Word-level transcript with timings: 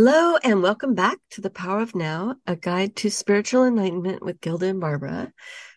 Hello, 0.00 0.36
and 0.44 0.62
welcome 0.62 0.94
back 0.94 1.18
to 1.30 1.40
The 1.40 1.50
Power 1.50 1.80
of 1.80 1.92
Now, 1.92 2.36
a 2.46 2.54
guide 2.54 2.94
to 2.98 3.10
spiritual 3.10 3.64
enlightenment 3.64 4.22
with 4.22 4.40
Gilda 4.40 4.66
and 4.66 4.80
Barbara. 4.80 5.32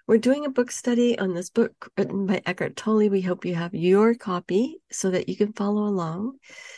We're 0.06 0.20
doing 0.20 0.46
a 0.46 0.52
book 0.52 0.70
study 0.70 1.18
on 1.18 1.34
this 1.34 1.50
book 1.50 1.90
written 1.98 2.28
by 2.28 2.44
Eckhart 2.46 2.76
Tolle. 2.76 3.10
We 3.10 3.22
hope 3.22 3.46
you 3.46 3.56
have 3.56 3.74
your 3.74 4.14
copy 4.14 4.78
so 4.92 5.10
that 5.10 5.28
you 5.28 5.36
can 5.36 5.54
follow 5.54 5.86
along. 5.86 6.38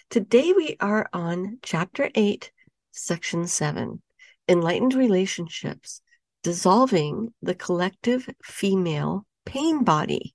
Today 0.10 0.54
we 0.56 0.78
are 0.80 1.10
on 1.12 1.60
chapter 1.62 2.10
8, 2.16 2.50
section 2.92 3.46
7 3.46 4.02
Enlightened 4.48 4.94
Relationships 4.94 6.00
Dissolving 6.44 7.34
the 7.42 7.56
Collective 7.56 8.26
Female 8.42 9.26
Pain 9.46 9.84
Body. 9.84 10.34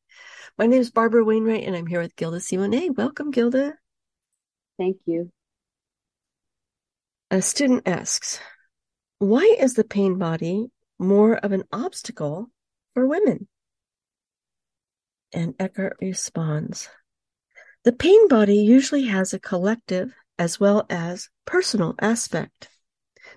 My 0.59 0.67
name 0.67 0.83
is 0.83 0.91
Barbara 0.91 1.25
Wainwright, 1.25 1.65
and 1.65 1.75
I'm 1.75 1.87
here 1.87 2.03
with 2.03 2.17
Gilda 2.17 2.41
Simonet. 2.41 2.95
Welcome, 2.99 3.31
Gilda. 3.31 3.79
Thank 4.77 4.99
you. 5.07 5.33
A 7.31 7.43
student 7.43 7.87
asks, 7.87 8.41
why 9.19 9.55
is 9.61 9.75
the 9.75 9.85
pain 9.85 10.17
body 10.17 10.71
more 10.99 11.37
of 11.37 11.53
an 11.53 11.65
obstacle 11.71 12.49
for 12.95 13.07
women? 13.07 13.49
And 15.35 15.55
Eckhart 15.59 15.99
responds, 16.01 16.89
the 17.85 17.93
pain 17.93 18.29
body 18.29 18.57
usually 18.57 19.05
has 19.09 19.35
a 19.35 19.39
collective 19.39 20.15
as 20.39 20.59
well 20.59 20.87
as 20.89 21.29
personal 21.45 21.95
aspect. 22.01 22.71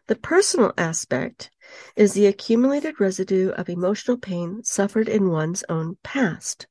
The 0.08 0.16
personal 0.16 0.72
aspect 0.78 1.52
is 1.98 2.14
the 2.14 2.28
accumulated 2.28 3.02
residue 3.02 3.50
of 3.50 3.68
emotional 3.68 4.18
pain 4.18 4.64
suffered 4.64 5.10
in 5.10 5.30
one's 5.30 5.66
own 5.68 5.98
past. 6.02 6.66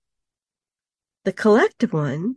The 1.24 1.34
collective 1.34 1.92
one 1.92 2.36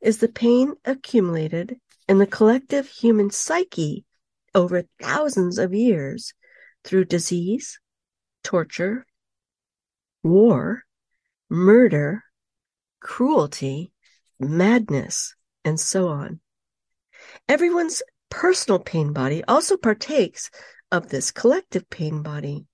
is 0.00 0.18
the 0.18 0.28
pain 0.28 0.74
accumulated 0.84 1.80
in 2.08 2.18
the 2.18 2.26
collective 2.28 2.86
human 2.86 3.30
psyche 3.30 4.04
over 4.54 4.84
thousands 5.00 5.58
of 5.58 5.74
years 5.74 6.34
through 6.84 7.04
disease, 7.06 7.78
torture, 8.42 9.06
war, 10.22 10.84
murder, 11.48 12.22
cruelty, 13.00 13.92
madness, 14.38 15.34
and 15.64 15.78
so 15.78 16.08
on. 16.08 16.40
Everyone's 17.48 18.02
personal 18.30 18.78
pain 18.78 19.12
body 19.12 19.44
also 19.44 19.76
partakes 19.76 20.50
of 20.90 21.08
this 21.08 21.30
collective 21.30 21.88
pain 21.90 22.22
body. 22.22 22.66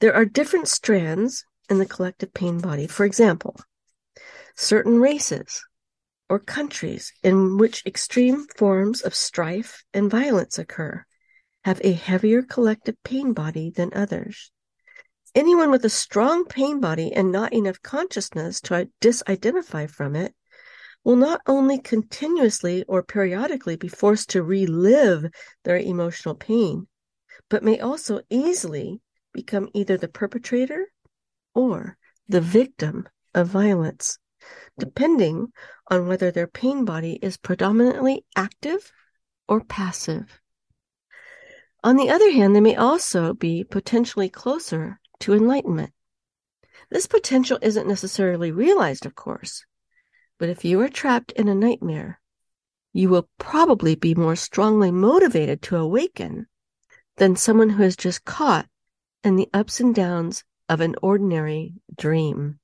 There 0.00 0.14
are 0.14 0.24
different 0.24 0.68
strands 0.68 1.44
in 1.68 1.78
the 1.78 1.86
collective 1.86 2.34
pain 2.34 2.58
body. 2.58 2.86
For 2.86 3.04
example, 3.04 3.56
certain 4.56 5.00
races, 5.00 5.64
or 6.32 6.38
countries 6.38 7.12
in 7.22 7.58
which 7.58 7.84
extreme 7.84 8.46
forms 8.56 9.02
of 9.02 9.14
strife 9.14 9.84
and 9.92 10.10
violence 10.10 10.58
occur 10.58 11.04
have 11.64 11.78
a 11.84 11.92
heavier 11.92 12.40
collective 12.40 12.96
pain 13.04 13.34
body 13.34 13.68
than 13.68 13.92
others. 13.92 14.50
Anyone 15.34 15.70
with 15.70 15.84
a 15.84 15.90
strong 15.90 16.46
pain 16.46 16.80
body 16.80 17.12
and 17.12 17.30
not 17.30 17.52
enough 17.52 17.82
consciousness 17.82 18.62
to 18.62 18.88
disidentify 19.02 19.90
from 19.90 20.16
it 20.16 20.34
will 21.04 21.16
not 21.16 21.42
only 21.46 21.78
continuously 21.78 22.82
or 22.88 23.02
periodically 23.02 23.76
be 23.76 23.88
forced 23.88 24.30
to 24.30 24.42
relive 24.42 25.26
their 25.64 25.76
emotional 25.76 26.34
pain, 26.34 26.88
but 27.50 27.62
may 27.62 27.78
also 27.78 28.22
easily 28.30 29.02
become 29.34 29.68
either 29.74 29.98
the 29.98 30.08
perpetrator 30.08 30.86
or 31.54 31.98
the 32.26 32.40
victim 32.40 33.06
of 33.34 33.48
violence 33.48 34.18
depending 34.78 35.52
on 35.90 36.06
whether 36.06 36.30
their 36.30 36.46
pain 36.46 36.84
body 36.84 37.18
is 37.22 37.36
predominantly 37.36 38.24
active 38.36 38.92
or 39.48 39.62
passive. 39.62 40.40
On 41.84 41.96
the 41.96 42.10
other 42.10 42.30
hand, 42.30 42.54
they 42.54 42.60
may 42.60 42.76
also 42.76 43.34
be 43.34 43.64
potentially 43.64 44.28
closer 44.28 45.00
to 45.20 45.34
enlightenment. 45.34 45.92
This 46.90 47.06
potential 47.06 47.58
isn't 47.62 47.88
necessarily 47.88 48.52
realized, 48.52 49.06
of 49.06 49.14
course, 49.14 49.64
but 50.38 50.48
if 50.48 50.64
you 50.64 50.80
are 50.80 50.88
trapped 50.88 51.32
in 51.32 51.48
a 51.48 51.54
nightmare, 51.54 52.20
you 52.92 53.08
will 53.08 53.28
probably 53.38 53.94
be 53.94 54.14
more 54.14 54.36
strongly 54.36 54.90
motivated 54.90 55.62
to 55.62 55.76
awaken 55.76 56.46
than 57.16 57.36
someone 57.36 57.70
who 57.70 57.82
is 57.82 57.96
just 57.96 58.24
caught 58.24 58.66
in 59.24 59.36
the 59.36 59.48
ups 59.52 59.80
and 59.80 59.94
downs 59.94 60.44
of 60.68 60.80
an 60.80 60.96
ordinary 61.02 61.74
dream. 61.96 62.58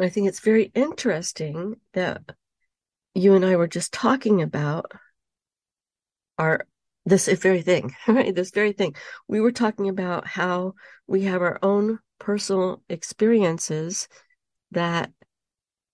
I 0.00 0.08
think 0.08 0.28
it's 0.28 0.40
very 0.40 0.72
interesting 0.74 1.76
that 1.92 2.22
you 3.14 3.34
and 3.34 3.44
I 3.44 3.56
were 3.56 3.68
just 3.68 3.92
talking 3.92 4.42
about 4.42 4.90
our 6.38 6.66
this 7.06 7.28
very 7.28 7.62
thing, 7.62 7.94
right? 8.08 8.34
This 8.34 8.50
very 8.50 8.72
thing. 8.72 8.94
We 9.28 9.40
were 9.40 9.52
talking 9.52 9.88
about 9.88 10.26
how 10.26 10.74
we 11.06 11.22
have 11.22 11.42
our 11.42 11.58
own 11.62 11.98
personal 12.18 12.82
experiences 12.88 14.08
that 14.72 15.12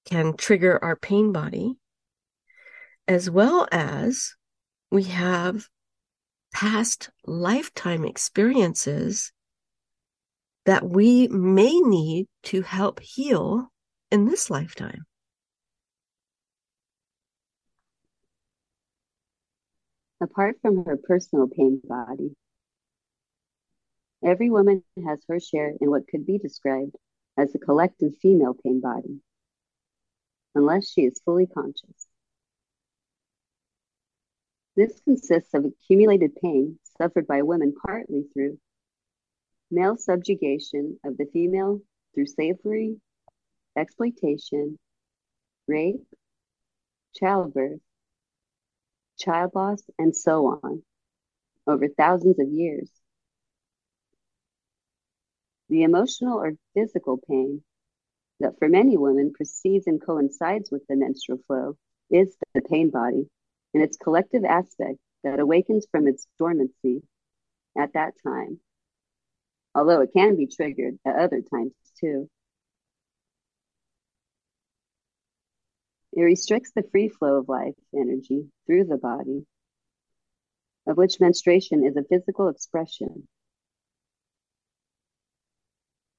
can 0.06 0.37
trigger 0.37 0.82
our 0.82 0.97
pain 0.97 1.32
body, 1.32 1.77
as 3.06 3.28
well 3.28 3.69
as 3.71 4.34
we 4.91 5.05
have 5.05 5.69
past 6.53 7.11
lifetime 7.27 8.05
experiences 8.05 9.32
that 10.65 10.88
we 10.88 11.28
may 11.28 11.78
need 11.81 12.27
to 12.44 12.62
help 12.62 13.00
heal 13.00 13.71
in 14.10 14.26
this 14.26 14.50
lifetime. 14.50 15.04
Apart 20.21 20.56
from 20.60 20.84
her 20.84 20.97
personal 20.97 21.48
pain 21.48 21.81
body, 21.82 22.37
every 24.25 24.50
woman 24.50 24.84
has 25.06 25.19
her 25.28 25.41
share 25.41 25.72
in 25.81 25.91
what 25.91 26.06
could 26.09 26.26
be 26.26 26.38
described 26.38 26.94
as 27.38 27.54
a 27.54 27.59
collective 27.59 28.12
female 28.20 28.54
pain 28.62 28.81
body, 28.81 29.20
unless 30.54 30.91
she 30.91 31.03
is 31.03 31.22
fully 31.25 31.47
conscious. 31.47 32.06
This 34.76 35.00
consists 35.00 35.54
of 35.54 35.65
accumulated 35.65 36.37
pain 36.37 36.78
suffered 37.00 37.26
by 37.26 37.43
women 37.43 37.75
partly 37.87 38.25
through 38.32 38.59
male 39.70 39.97
subjugation 39.97 40.99
of 41.04 41.16
the 41.16 41.26
female 41.32 41.81
through 42.15 42.26
slavery, 42.26 43.00
exploitation, 43.76 44.78
rape, 45.66 46.06
childbirth, 47.14 47.81
child 49.19 49.53
loss, 49.54 49.82
and 49.98 50.14
so 50.16 50.60
on 50.62 50.82
over 51.66 51.88
thousands 51.88 52.38
of 52.38 52.48
years. 52.48 52.91
The 55.69 55.82
emotional 55.84 56.38
or 56.38 56.54
physical 56.75 57.19
pain 57.28 57.62
that 58.41 58.58
for 58.58 58.69
many 58.69 58.97
women 58.97 59.32
precedes 59.32 59.87
and 59.87 60.00
coincides 60.04 60.70
with 60.70 60.82
the 60.88 60.97
menstrual 60.97 61.38
flow 61.47 61.76
is 62.10 62.37
the 62.54 62.62
pain 62.62 62.91
body 62.91 63.28
and 63.75 63.82
its 63.82 63.97
collective 63.97 64.44
aspect 64.44 64.98
that 65.22 65.38
awakens 65.38 65.87
from 65.91 66.08
its 66.08 66.26
dormancy 66.38 67.02
at 67.78 67.92
that 67.92 68.14
time, 68.26 68.58
although 69.75 70.00
it 70.00 70.10
can 70.12 70.37
be 70.37 70.47
triggered 70.47 70.98
at 71.06 71.16
other 71.16 71.42
times 71.42 71.72
too. 72.00 72.28
It 76.12 76.22
restricts 76.22 76.72
the 76.75 76.82
free 76.91 77.09
flow 77.09 77.38
of 77.38 77.48
life 77.48 77.75
energy 77.94 78.47
through 78.66 78.84
the 78.84 78.97
body, 78.97 79.47
of 80.87 80.97
which 80.97 81.21
menstruation 81.21 81.84
is 81.84 81.97
a 81.97 82.04
physical 82.04 82.48
expression. 82.48 83.28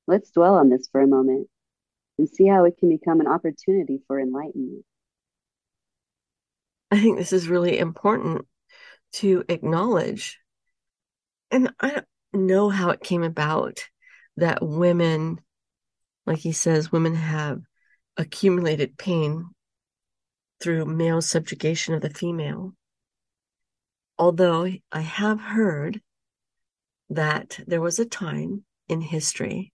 Let's 0.08 0.32
dwell 0.32 0.56
on 0.56 0.70
this 0.70 0.88
for 0.92 1.02
a 1.02 1.08
moment 1.08 1.48
and 2.18 2.30
see 2.30 2.48
how 2.48 2.66
it 2.66 2.78
can 2.78 2.90
become 2.90 3.20
an 3.20 3.28
opportunity 3.28 4.00
for 4.08 4.20
enlightenment. 4.20 4.86
I 6.90 7.00
think 7.00 7.18
this 7.18 7.34
is 7.34 7.48
really 7.48 7.78
important 7.78 8.46
to 9.14 9.44
acknowledge. 9.48 10.38
And 11.50 11.74
I 11.80 11.92
don't 11.92 12.06
know 12.34 12.70
how 12.70 12.90
it 12.90 13.02
came 13.04 13.24
about 13.24 13.80
that 14.38 14.60
women, 14.62 15.40
like 16.26 16.40
he 16.40 16.52
says, 16.52 16.92
women 16.92 17.16
have 17.16 17.62
accumulated 18.18 18.98
pain 18.98 19.50
through 20.62 20.86
male 20.86 21.22
subjugation 21.22 21.94
of 21.94 22.02
the 22.02 22.10
female. 22.10 22.74
Although 24.18 24.72
I 24.92 25.02
have 25.02 25.42
heard 25.42 26.02
that 27.10 27.60
there 27.68 27.82
was 27.82 28.00
a 28.00 28.06
time 28.06 28.64
in 28.88 29.02
history 29.02 29.74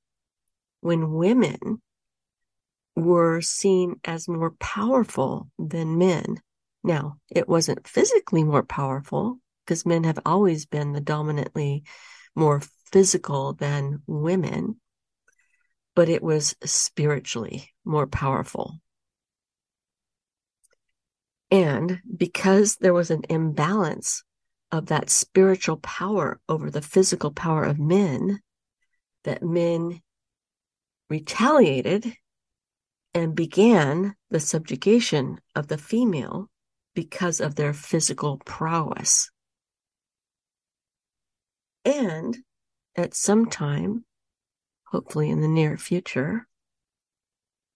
when 0.81 1.12
women 1.12 1.81
were 2.95 3.42
seen 3.42 4.00
as 4.06 4.28
more 4.28 4.51
powerful 4.60 5.50
than 5.60 5.98
men. 5.98 6.42
Now, 6.84 7.18
it 7.30 7.48
wasn't 7.48 7.88
physically 7.88 8.44
more 8.44 8.63
powerful 8.63 9.39
because 9.66 9.86
men 9.86 10.04
have 10.06 10.19
always 10.25 10.66
been 10.66 10.94
the 10.94 11.01
dominantly 11.01 11.84
more 12.36 12.62
physical 12.92 13.54
than 13.54 14.01
women, 14.07 14.80
but 15.95 16.10
it 16.10 16.24
was 16.24 16.56
spiritually 16.63 17.74
more 17.84 18.07
powerful. 18.07 18.80
And 21.49 22.01
because 22.15 22.77
there 22.77 22.94
was 22.94 23.09
an 23.09 23.23
imbalance 23.29 24.23
of 24.71 24.88
that 24.88 25.09
spiritual 25.09 25.77
power 25.77 26.39
over 26.49 26.69
the 26.69 26.81
physical 26.81 27.31
power 27.31 27.63
of 27.63 27.79
men, 27.79 28.41
that 29.23 29.44
men 29.44 30.01
retaliated 31.09 32.13
and 33.13 33.33
began 33.35 34.15
the 34.29 34.39
subjugation 34.39 35.39
of 35.55 35.67
the 35.67 35.77
female 35.77 36.49
because 36.94 37.39
of 37.39 37.55
their 37.55 37.73
physical 37.73 38.38
prowess. 38.45 39.29
And 41.85 42.38
at 42.95 43.13
some 43.13 43.45
time, 43.45 44.03
hopefully 44.88 45.29
in 45.29 45.41
the 45.41 45.47
near 45.47 45.77
future, 45.77 46.47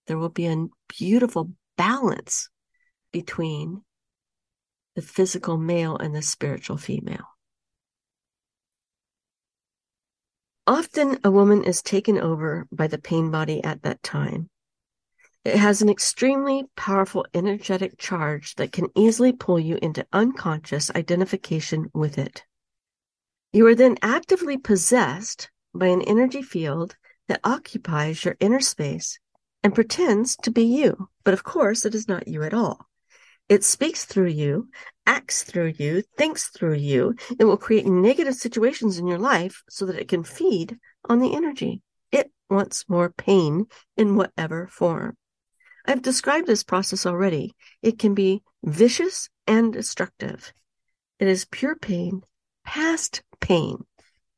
there 0.06 0.18
will 0.18 0.28
be 0.28 0.46
a 0.46 0.66
beautiful 0.88 1.52
balance 1.76 2.50
between 3.12 3.82
the 4.94 5.02
physical 5.02 5.56
male 5.56 5.96
and 5.96 6.14
the 6.14 6.22
spiritual 6.22 6.76
female. 6.76 7.26
Often 10.66 11.18
a 11.24 11.30
woman 11.30 11.64
is 11.64 11.82
taken 11.82 12.18
over 12.18 12.66
by 12.70 12.86
the 12.86 12.98
pain 12.98 13.30
body 13.30 13.62
at 13.64 13.82
that 13.82 14.02
time. 14.02 14.48
It 15.44 15.56
has 15.56 15.82
an 15.82 15.88
extremely 15.88 16.64
powerful 16.76 17.26
energetic 17.34 17.98
charge 17.98 18.54
that 18.54 18.70
can 18.70 18.88
easily 18.94 19.32
pull 19.32 19.58
you 19.58 19.78
into 19.82 20.06
unconscious 20.12 20.90
identification 20.92 21.90
with 21.92 22.16
it. 22.16 22.44
You 23.52 23.66
are 23.66 23.74
then 23.74 23.96
actively 24.02 24.56
possessed 24.56 25.50
by 25.74 25.86
an 25.86 26.02
energy 26.02 26.42
field 26.42 26.96
that 27.26 27.40
occupies 27.42 28.24
your 28.24 28.36
inner 28.38 28.60
space 28.60 29.18
and 29.64 29.74
pretends 29.74 30.36
to 30.36 30.50
be 30.50 30.62
you. 30.62 31.08
But 31.24 31.34
of 31.34 31.42
course, 31.42 31.84
it 31.84 31.94
is 31.94 32.06
not 32.06 32.28
you 32.28 32.44
at 32.44 32.54
all. 32.54 32.88
It 33.48 33.64
speaks 33.64 34.04
through 34.04 34.28
you, 34.28 34.68
acts 35.06 35.42
through 35.42 35.74
you, 35.78 36.02
thinks 36.16 36.48
through 36.48 36.76
you. 36.76 37.14
It 37.38 37.44
will 37.44 37.56
create 37.56 37.86
negative 37.86 38.34
situations 38.34 38.98
in 38.98 39.06
your 39.06 39.18
life 39.18 39.62
so 39.68 39.86
that 39.86 39.98
it 39.98 40.08
can 40.08 40.24
feed 40.24 40.78
on 41.08 41.18
the 41.18 41.34
energy. 41.34 41.82
It 42.10 42.30
wants 42.48 42.88
more 42.88 43.10
pain 43.10 43.66
in 43.96 44.16
whatever 44.16 44.68
form. 44.68 45.16
I've 45.84 46.02
described 46.02 46.46
this 46.46 46.62
process 46.62 47.06
already. 47.06 47.54
It 47.82 47.98
can 47.98 48.14
be 48.14 48.42
vicious 48.62 49.28
and 49.46 49.72
destructive. 49.72 50.52
It 51.18 51.28
is 51.28 51.44
pure 51.44 51.76
pain, 51.76 52.22
past 52.64 53.22
pain, 53.40 53.84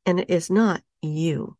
and 0.05 0.19
it 0.19 0.29
is 0.29 0.49
not 0.49 0.81
you. 1.01 1.57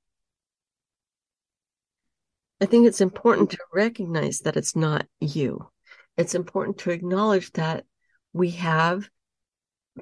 I 2.60 2.66
think 2.66 2.88
it's 2.88 3.02
important 3.02 3.52
to 3.52 3.58
recognize 3.74 4.40
that 4.40 4.58
it's 4.58 4.76
not 4.76 5.06
you. 5.20 5.70
It's 6.18 6.36
important 6.36 6.78
to 6.80 6.92
acknowledge 6.92 7.52
that 7.54 7.86
we 8.34 8.52
have 8.52 9.10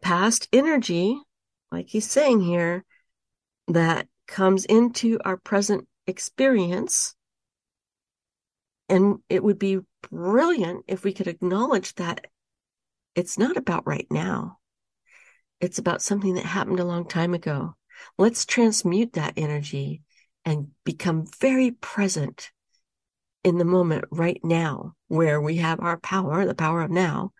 past 0.01 0.47
energy, 0.53 1.19
like 1.71 1.87
he's 1.87 2.09
saying 2.09 2.41
here, 2.41 2.83
that 3.67 4.07
comes 4.27 4.65
into 4.65 5.19
our 5.23 5.37
present 5.37 5.87
experience. 6.07 7.15
And 8.89 9.19
it 9.29 9.43
would 9.43 9.59
be 9.59 9.79
brilliant 10.09 10.85
if 10.87 11.03
we 11.03 11.13
could 11.13 11.27
acknowledge 11.27 11.95
that 11.95 12.27
it's 13.15 13.37
not 13.37 13.57
about 13.57 13.87
right 13.87 14.07
now. 14.09 14.59
It's 15.59 15.77
about 15.77 16.01
something 16.01 16.35
that 16.35 16.45
happened 16.45 16.79
a 16.79 16.85
long 16.85 17.07
time 17.07 17.33
ago. 17.33 17.75
Let's 18.17 18.45
transmute 18.45 19.13
that 19.13 19.33
energy 19.37 20.01
and 20.45 20.69
become 20.83 21.25
very 21.39 21.71
present 21.71 22.51
in 23.43 23.57
the 23.57 23.65
moment 23.65 24.05
right 24.11 24.39
now 24.43 24.93
where 25.07 25.41
we 25.41 25.57
have 25.57 25.79
our 25.79 25.99
power, 25.99 26.45
the 26.45 26.55
power 26.55 26.81
of 26.81 26.91
now, 26.91 27.31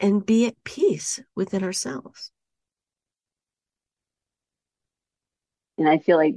and 0.00 0.24
be 0.24 0.46
at 0.46 0.62
peace 0.64 1.20
within 1.36 1.62
ourselves. 1.62 2.32
And 5.78 5.88
I 5.88 5.98
feel 5.98 6.16
like 6.16 6.34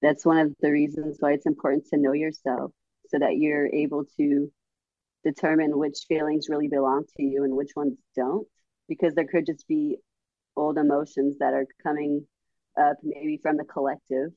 that's 0.00 0.24
one 0.24 0.38
of 0.38 0.54
the 0.60 0.70
reasons 0.70 1.16
why 1.20 1.32
it's 1.32 1.46
important 1.46 1.86
to 1.88 1.98
know 1.98 2.12
yourself 2.12 2.70
so 3.08 3.18
that 3.18 3.36
you're 3.36 3.66
able 3.66 4.04
to 4.16 4.50
determine 5.24 5.76
which 5.78 6.04
feelings 6.08 6.48
really 6.48 6.68
belong 6.68 7.04
to 7.16 7.22
you 7.22 7.44
and 7.44 7.56
which 7.56 7.70
ones 7.74 7.96
don't. 8.14 8.46
Because 8.88 9.14
there 9.14 9.26
could 9.26 9.46
just 9.46 9.66
be 9.66 9.96
old 10.56 10.78
emotions 10.78 11.36
that 11.40 11.52
are 11.52 11.66
coming 11.82 12.26
up 12.80 12.96
maybe 13.02 13.38
from 13.42 13.56
the 13.56 13.64
collective. 13.64 14.30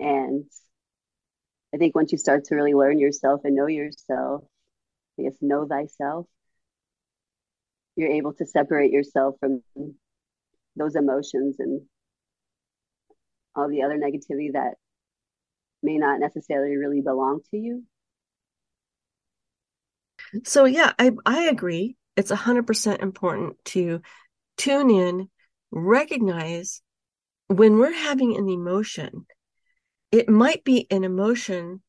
And 0.00 0.44
I 1.74 1.78
think 1.78 1.94
once 1.94 2.12
you 2.12 2.18
start 2.18 2.44
to 2.46 2.54
really 2.54 2.74
learn 2.74 2.98
yourself 2.98 3.42
and 3.44 3.56
know 3.56 3.66
yourself, 3.66 4.44
I 5.18 5.22
guess 5.22 5.36
know 5.40 5.66
thyself, 5.66 6.26
you're 7.96 8.10
able 8.10 8.34
to 8.34 8.46
separate 8.46 8.92
yourself 8.92 9.36
from 9.40 9.62
those 10.76 10.96
emotions 10.96 11.56
and 11.58 11.82
all 13.54 13.68
the 13.68 13.82
other 13.82 13.98
negativity 13.98 14.52
that 14.52 14.74
may 15.82 15.98
not 15.98 16.20
necessarily 16.20 16.76
really 16.76 17.00
belong 17.00 17.40
to 17.50 17.58
you. 17.58 17.84
So 20.44 20.64
yeah, 20.64 20.92
I 20.98 21.12
I 21.26 21.44
agree. 21.44 21.96
It's 22.16 22.30
a 22.30 22.36
hundred 22.36 22.66
percent 22.66 23.02
important 23.02 23.56
to 23.66 24.00
tune 24.56 24.90
in, 24.90 25.28
recognize 25.70 26.82
when 27.48 27.78
we're 27.78 27.92
having 27.92 28.36
an 28.36 28.48
emotion. 28.48 29.26
It 30.12 30.28
might 30.28 30.62
be 30.62 30.86
an 30.90 31.04
emotion 31.04 31.82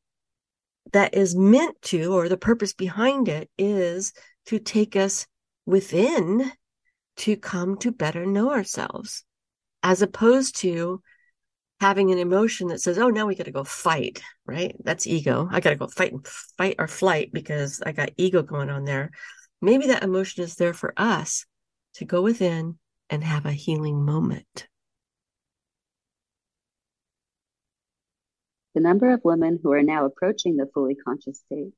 that 0.92 1.14
is 1.14 1.36
meant 1.36 1.80
to, 1.82 2.14
or 2.14 2.28
the 2.28 2.36
purpose 2.36 2.72
behind 2.72 3.28
it 3.28 3.50
is 3.58 4.12
to 4.46 4.58
take 4.58 4.96
us 4.96 5.26
within 5.66 6.50
to 7.16 7.36
come 7.36 7.76
to 7.78 7.92
better 7.92 8.26
know 8.26 8.50
ourselves, 8.50 9.24
as 9.82 10.02
opposed 10.02 10.56
to 10.56 11.02
having 11.80 12.10
an 12.10 12.18
emotion 12.18 12.68
that 12.68 12.80
says, 12.80 12.98
"Oh, 12.98 13.08
now 13.08 13.26
we 13.26 13.34
got 13.34 13.44
to 13.44 13.52
go 13.52 13.64
fight." 13.64 14.22
Right? 14.46 14.74
That's 14.82 15.06
ego. 15.06 15.48
I 15.50 15.60
got 15.60 15.70
to 15.70 15.76
go 15.76 15.86
fight 15.86 16.12
and 16.12 16.26
fight 16.26 16.76
or 16.78 16.88
flight 16.88 17.30
because 17.32 17.82
I 17.84 17.92
got 17.92 18.10
ego 18.16 18.42
going 18.42 18.70
on 18.70 18.84
there. 18.84 19.10
Maybe 19.60 19.86
that 19.88 20.02
emotion 20.02 20.44
is 20.44 20.56
there 20.56 20.74
for 20.74 20.92
us 20.96 21.46
to 21.94 22.04
go 22.04 22.22
within 22.22 22.78
and 23.10 23.22
have 23.22 23.46
a 23.46 23.52
healing 23.52 24.04
moment. 24.04 24.66
The 28.74 28.80
number 28.80 29.12
of 29.12 29.24
women 29.24 29.60
who 29.62 29.72
are 29.72 29.82
now 29.82 30.04
approaching 30.04 30.56
the 30.56 30.66
fully 30.74 30.96
conscious 30.96 31.38
state 31.38 31.72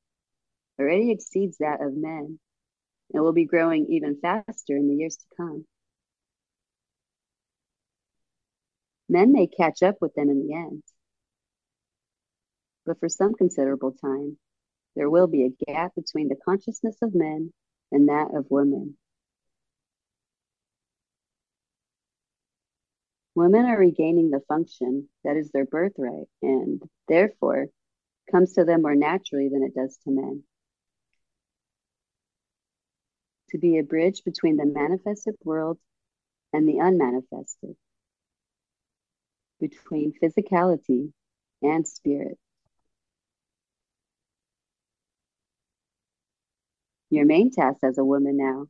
already 0.78 1.10
exceeds 1.10 1.58
that 1.58 1.82
of 1.82 1.94
men 1.94 2.38
and 3.12 3.22
will 3.22 3.32
be 3.32 3.44
growing 3.44 3.86
even 3.90 4.18
faster 4.20 4.76
in 4.76 4.88
the 4.88 4.96
years 4.96 5.16
to 5.16 5.24
come. 5.36 5.66
Men 9.08 9.32
may 9.32 9.46
catch 9.46 9.82
up 9.82 9.96
with 10.00 10.14
them 10.14 10.30
in 10.30 10.46
the 10.46 10.54
end, 10.54 10.82
but 12.84 12.98
for 12.98 13.08
some 13.08 13.34
considerable 13.34 13.92
time, 13.92 14.38
there 14.96 15.10
will 15.10 15.26
be 15.26 15.44
a 15.44 15.64
gap 15.66 15.94
between 15.94 16.28
the 16.28 16.36
consciousness 16.36 16.96
of 17.02 17.14
men 17.14 17.52
and 17.92 18.08
that 18.08 18.34
of 18.34 18.46
women. 18.50 18.96
Women 23.36 23.66
are 23.66 23.78
regaining 23.78 24.30
the 24.30 24.40
function 24.48 25.10
that 25.22 25.36
is 25.36 25.50
their 25.50 25.66
birthright 25.66 26.26
and 26.40 26.82
therefore 27.06 27.66
comes 28.30 28.54
to 28.54 28.64
them 28.64 28.80
more 28.80 28.94
naturally 28.94 29.50
than 29.50 29.62
it 29.62 29.74
does 29.74 29.98
to 30.04 30.10
men. 30.10 30.42
To 33.50 33.58
be 33.58 33.76
a 33.76 33.82
bridge 33.82 34.22
between 34.24 34.56
the 34.56 34.64
manifested 34.64 35.34
world 35.44 35.78
and 36.54 36.66
the 36.66 36.80
unmanifested, 36.80 37.76
between 39.60 40.14
physicality 40.14 41.12
and 41.60 41.86
spirit. 41.86 42.38
Your 47.10 47.26
main 47.26 47.50
task 47.50 47.80
as 47.82 47.98
a 47.98 48.04
woman 48.04 48.38
now 48.38 48.68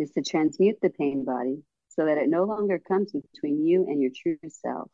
is 0.00 0.10
to 0.14 0.22
transmute 0.22 0.80
the 0.82 0.90
pain 0.90 1.24
body 1.24 1.62
so 1.96 2.06
that 2.06 2.18
it 2.18 2.28
no 2.28 2.44
longer 2.44 2.78
comes 2.78 3.12
between 3.12 3.64
you 3.66 3.84
and 3.86 4.00
your 4.00 4.10
true 4.14 4.38
self, 4.48 4.90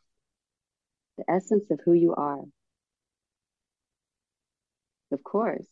the 1.17 1.29
essence 1.29 1.71
of 1.71 1.79
who 1.85 1.93
you 1.93 2.13
are. 2.15 2.43
Of 5.11 5.23
course, 5.23 5.67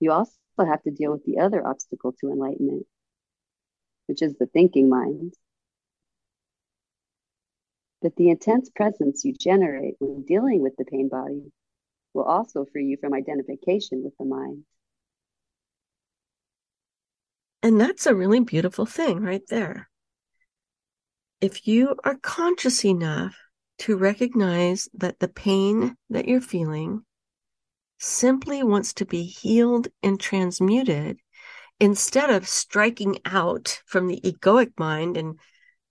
you 0.00 0.12
also 0.12 0.32
have 0.58 0.82
to 0.84 0.90
deal 0.90 1.12
with 1.12 1.24
the 1.24 1.38
other 1.38 1.66
obstacle 1.66 2.14
to 2.20 2.30
enlightenment, 2.30 2.86
which 4.06 4.22
is 4.22 4.36
the 4.38 4.46
thinking 4.46 4.88
mind. 4.88 5.34
But 8.00 8.14
the 8.14 8.30
intense 8.30 8.70
presence 8.70 9.24
you 9.24 9.34
generate 9.34 9.96
when 9.98 10.22
dealing 10.22 10.62
with 10.62 10.76
the 10.76 10.84
pain 10.84 11.08
body 11.08 11.50
will 12.14 12.24
also 12.24 12.64
free 12.64 12.86
you 12.86 12.96
from 12.96 13.14
identification 13.14 14.04
with 14.04 14.16
the 14.16 14.24
mind. 14.24 14.64
And 17.68 17.78
that's 17.78 18.06
a 18.06 18.14
really 18.14 18.40
beautiful 18.40 18.86
thing 18.86 19.20
right 19.20 19.46
there. 19.50 19.90
If 21.42 21.66
you 21.68 21.96
are 22.02 22.16
conscious 22.16 22.82
enough 22.82 23.36
to 23.80 23.98
recognize 23.98 24.88
that 24.94 25.18
the 25.18 25.28
pain 25.28 25.94
that 26.08 26.26
you're 26.26 26.40
feeling 26.40 27.04
simply 27.98 28.62
wants 28.62 28.94
to 28.94 29.04
be 29.04 29.24
healed 29.24 29.88
and 30.02 30.18
transmuted, 30.18 31.18
instead 31.78 32.30
of 32.30 32.48
striking 32.48 33.18
out 33.26 33.82
from 33.84 34.06
the 34.06 34.22
egoic 34.22 34.72
mind 34.78 35.18
and 35.18 35.38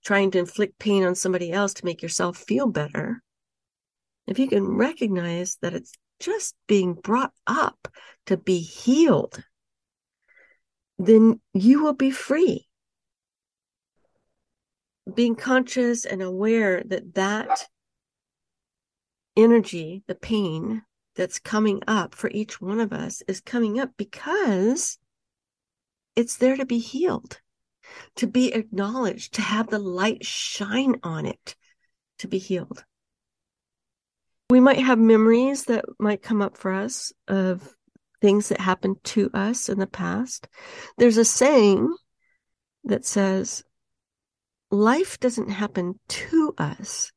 trying 0.04 0.32
to 0.32 0.40
inflict 0.40 0.80
pain 0.80 1.04
on 1.04 1.14
somebody 1.14 1.52
else 1.52 1.74
to 1.74 1.84
make 1.84 2.02
yourself 2.02 2.38
feel 2.38 2.66
better, 2.66 3.22
if 4.26 4.40
you 4.40 4.48
can 4.48 4.66
recognize 4.66 5.58
that 5.62 5.74
it's 5.74 5.92
just 6.18 6.56
being 6.66 6.94
brought 6.94 7.32
up 7.46 7.86
to 8.26 8.36
be 8.36 8.58
healed, 8.58 9.44
then 10.98 11.40
you 11.54 11.82
will 11.82 11.94
be 11.94 12.10
free. 12.10 12.66
Being 15.12 15.36
conscious 15.36 16.04
and 16.04 16.20
aware 16.20 16.82
that 16.86 17.14
that 17.14 17.66
energy, 19.36 20.02
the 20.06 20.14
pain 20.14 20.82
that's 21.14 21.38
coming 21.38 21.82
up 21.86 22.14
for 22.14 22.30
each 22.30 22.60
one 22.60 22.80
of 22.80 22.92
us 22.92 23.22
is 23.26 23.40
coming 23.40 23.80
up 23.80 23.90
because 23.96 24.98
it's 26.14 26.36
there 26.36 26.56
to 26.56 26.66
be 26.66 26.78
healed, 26.78 27.40
to 28.16 28.26
be 28.26 28.52
acknowledged, 28.52 29.34
to 29.34 29.42
have 29.42 29.68
the 29.68 29.78
light 29.78 30.24
shine 30.24 30.96
on 31.02 31.26
it, 31.26 31.56
to 32.18 32.28
be 32.28 32.38
healed. 32.38 32.84
We 34.50 34.60
might 34.60 34.80
have 34.80 34.98
memories 34.98 35.64
that 35.64 35.84
might 35.98 36.22
come 36.22 36.42
up 36.42 36.56
for 36.56 36.72
us 36.72 37.12
of 37.28 37.74
things 38.20 38.48
that 38.48 38.60
happened 38.60 38.96
to 39.04 39.30
us 39.32 39.68
in 39.68 39.78
the 39.78 39.86
past. 39.86 40.48
There's 40.96 41.16
a 41.16 41.24
saying 41.24 41.94
that 42.84 43.04
says, 43.04 43.62
life 44.70 45.18
doesn't 45.20 45.50
happen 45.50 45.98
to 46.08 46.54
us, 46.58 47.12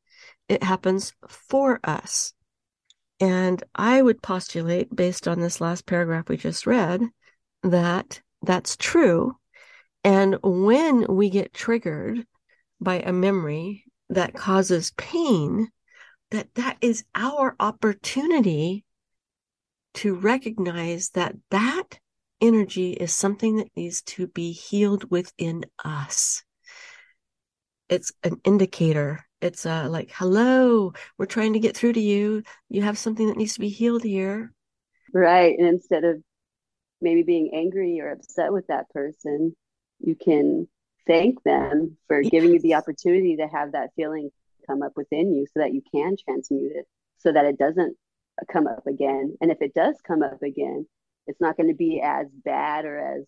it 0.47 0.63
happens 0.63 1.13
for 1.27 1.79
us. 1.83 2.33
And 3.19 3.63
I 3.75 4.01
would 4.01 4.21
postulate, 4.21 4.95
based 4.95 5.27
on 5.27 5.39
this 5.39 5.61
last 5.61 5.85
paragraph 5.85 6.27
we 6.27 6.37
just 6.37 6.65
read, 6.65 7.01
that 7.63 8.21
that's 8.41 8.75
true. 8.75 9.35
And 10.03 10.37
when 10.41 11.05
we 11.07 11.29
get 11.29 11.53
triggered 11.53 12.25
by 12.79 12.99
a 12.99 13.13
memory 13.13 13.85
that 14.09 14.33
causes 14.33 14.91
pain, 14.97 15.69
that 16.31 16.53
that 16.55 16.77
is 16.81 17.03
our 17.13 17.55
opportunity 17.59 18.83
to 19.95 20.15
recognize 20.15 21.09
that 21.09 21.35
that 21.49 21.99
energy 22.39 22.93
is 22.93 23.13
something 23.13 23.57
that 23.57 23.75
needs 23.75 24.01
to 24.01 24.27
be 24.27 24.51
healed 24.51 25.09
within 25.11 25.65
us. 25.83 26.43
It's 27.89 28.11
an 28.23 28.39
indicator. 28.43 29.25
It's 29.41 29.65
a 29.65 29.87
like, 29.87 30.11
hello, 30.13 30.93
we're 31.17 31.25
trying 31.25 31.53
to 31.53 31.59
get 31.59 31.75
through 31.75 31.93
to 31.93 31.99
you. 31.99 32.43
You 32.69 32.83
have 32.83 32.97
something 32.97 33.27
that 33.27 33.37
needs 33.37 33.53
to 33.55 33.59
be 33.59 33.69
healed 33.69 34.03
here. 34.03 34.51
Right. 35.13 35.57
And 35.57 35.67
instead 35.67 36.03
of 36.03 36.21
maybe 37.01 37.23
being 37.23 37.51
angry 37.53 37.99
or 37.99 38.11
upset 38.11 38.53
with 38.53 38.67
that 38.67 38.89
person, 38.89 39.55
you 39.99 40.15
can 40.15 40.67
thank 41.05 41.43
them 41.43 41.97
for 42.07 42.21
giving 42.21 42.53
you 42.53 42.59
the 42.59 42.75
opportunity 42.75 43.37
to 43.37 43.47
have 43.47 43.73
that 43.73 43.89
feeling 43.95 44.29
come 44.67 44.81
up 44.81 44.93
within 44.95 45.33
you 45.33 45.45
so 45.47 45.59
that 45.59 45.73
you 45.73 45.81
can 45.93 46.15
transmute 46.23 46.71
it 46.75 46.85
so 47.17 47.31
that 47.31 47.45
it 47.45 47.57
doesn't 47.57 47.97
come 48.51 48.67
up 48.67 48.87
again. 48.87 49.37
And 49.41 49.51
if 49.51 49.61
it 49.61 49.73
does 49.73 49.95
come 50.05 50.23
up 50.23 50.41
again, 50.41 50.85
it's 51.27 51.41
not 51.41 51.57
going 51.57 51.69
to 51.69 51.75
be 51.75 52.01
as 52.01 52.27
bad 52.31 52.85
or 52.85 52.97
as 52.97 53.25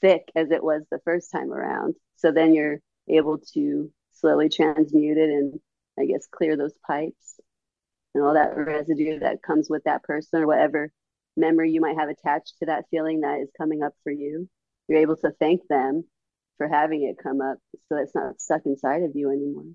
thick 0.00 0.30
as 0.36 0.50
it 0.50 0.62
was 0.62 0.82
the 0.90 1.00
first 1.04 1.30
time 1.32 1.52
around. 1.52 1.94
So 2.16 2.32
then 2.32 2.54
you're 2.54 2.80
able 3.08 3.38
to 3.54 3.90
slowly 4.12 4.48
transmute 4.48 5.18
it 5.18 5.30
and 5.30 5.60
I 5.98 6.06
guess 6.06 6.26
clear 6.30 6.56
those 6.56 6.74
pipes 6.86 7.40
and 8.14 8.24
all 8.24 8.34
that 8.34 8.56
residue 8.56 9.20
that 9.20 9.42
comes 9.42 9.68
with 9.68 9.84
that 9.84 10.02
person 10.02 10.42
or 10.42 10.46
whatever 10.46 10.92
memory 11.36 11.70
you 11.70 11.80
might 11.80 11.96
have 11.96 12.08
attached 12.08 12.54
to 12.58 12.66
that 12.66 12.84
feeling 12.90 13.20
that 13.20 13.40
is 13.40 13.48
coming 13.56 13.82
up 13.82 13.92
for 14.02 14.12
you. 14.12 14.48
You're 14.88 15.00
able 15.00 15.16
to 15.16 15.30
thank 15.38 15.62
them 15.68 16.04
for 16.56 16.68
having 16.68 17.04
it 17.04 17.22
come 17.22 17.40
up 17.40 17.58
so 17.88 17.96
it's 17.96 18.14
not 18.14 18.40
stuck 18.40 18.62
inside 18.66 19.02
of 19.02 19.12
you 19.14 19.30
anymore. 19.30 19.72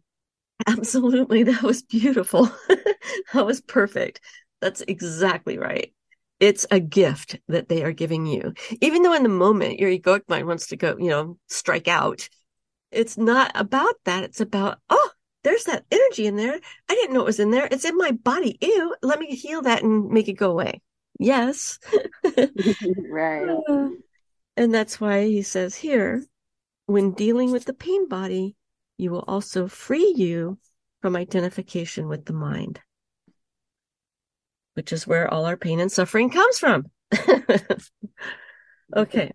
Absolutely. 0.68 1.44
That 1.44 1.64
was 1.64 1.82
beautiful. 1.82 2.50
that 3.34 3.46
was 3.46 3.62
perfect. 3.62 4.22
That's 4.64 4.82
exactly 4.88 5.58
right. 5.58 5.92
It's 6.40 6.66
a 6.72 6.80
gift 6.80 7.38
that 7.50 7.68
they 7.68 7.84
are 7.84 7.92
giving 7.92 8.26
you. 8.26 8.54
Even 8.80 9.02
though 9.02 9.14
in 9.14 9.24
the 9.24 9.30
moment 9.30 9.78
your 9.78 9.90
egoic 9.90 10.22
mind 10.30 10.48
wants 10.48 10.68
to 10.68 10.78
go, 10.78 10.96
you 10.98 11.10
know, 11.10 11.38
strike 11.50 11.90
out, 11.90 12.30
it's 12.90 13.18
not 13.18 13.52
about 13.56 13.96
that. 14.06 14.24
It's 14.24 14.40
about, 14.40 14.80
oh, 14.90 15.10
there's 15.44 15.66
that 15.66 15.84
energy 15.92 16.28
in 16.28 16.38
there. 16.38 16.58
I 16.88 16.94
didn't 16.94 17.14
know 17.14 17.20
it 17.20 17.26
was 17.26 17.42
in 17.42 17.52
there. 17.52 17.68
It's 17.70 17.84
in 17.84 17.98
my 17.98 18.12
body. 18.12 18.58
Ew. 18.62 18.96
Let 19.02 19.20
me 19.20 19.36
heal 19.36 19.64
that 19.64 19.84
and 19.84 20.08
make 20.10 20.30
it 20.30 20.34
go 20.34 20.52
away. 20.52 20.82
Yes. 21.20 21.80
right. 23.12 23.58
And 24.56 24.72
that's 24.72 25.02
why 25.02 25.26
he 25.26 25.42
says 25.42 25.74
here 25.74 26.24
when 26.86 27.14
dealing 27.14 27.52
with 27.52 27.66
the 27.66 27.74
pain 27.74 28.08
body, 28.08 28.56
you 29.00 29.10
will 29.10 29.26
also 29.28 29.68
free 29.68 30.14
you 30.16 30.60
from 31.02 31.16
identification 31.16 32.08
with 32.08 32.26
the 32.26 32.34
mind, 32.34 32.80
which 34.74 34.92
is 34.92 35.08
where 35.08 35.32
all 35.32 35.46
our 35.46 35.58
pain 35.58 35.80
and 35.80 35.92
suffering 35.92 36.30
comes 36.30 36.60
from. 36.60 36.86
okay. 38.96 39.32